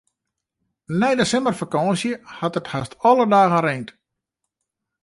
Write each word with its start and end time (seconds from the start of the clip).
Nei 0.99 1.13
de 1.19 1.25
simmerfakânsje 1.31 2.11
hat 2.39 2.57
it 2.59 2.67
hast 2.73 2.93
alle 3.09 3.25
dagen 3.35 3.61
reind. 3.67 3.89